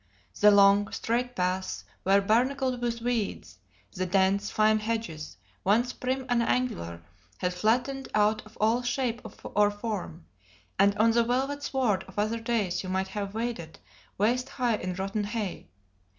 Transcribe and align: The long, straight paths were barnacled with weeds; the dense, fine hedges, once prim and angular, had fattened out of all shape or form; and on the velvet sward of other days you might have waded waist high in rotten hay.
The 0.39 0.49
long, 0.49 0.91
straight 0.91 1.35
paths 1.35 1.83
were 2.03 2.21
barnacled 2.21 2.81
with 2.81 3.01
weeds; 3.01 3.59
the 3.93 4.07
dense, 4.07 4.49
fine 4.49 4.79
hedges, 4.79 5.37
once 5.63 5.93
prim 5.93 6.25
and 6.27 6.41
angular, 6.41 7.03
had 7.37 7.53
fattened 7.53 8.09
out 8.15 8.43
of 8.47 8.57
all 8.59 8.81
shape 8.81 9.21
or 9.45 9.69
form; 9.69 10.25
and 10.79 10.97
on 10.97 11.11
the 11.11 11.23
velvet 11.23 11.61
sward 11.61 12.03
of 12.07 12.17
other 12.17 12.39
days 12.39 12.81
you 12.81 12.89
might 12.89 13.09
have 13.09 13.35
waded 13.35 13.77
waist 14.17 14.49
high 14.49 14.77
in 14.77 14.95
rotten 14.95 15.25
hay. 15.25 15.67